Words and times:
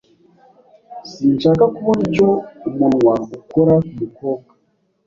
sinshaka 1.11 1.63
'kubona 1.73 2.01
icyo 2.09 2.29
umunwa 2.69 3.13
ukora 3.37 3.73
kumukobwa 3.87 4.51